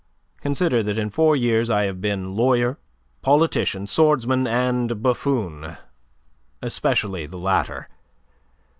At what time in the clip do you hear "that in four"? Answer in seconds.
0.81-1.35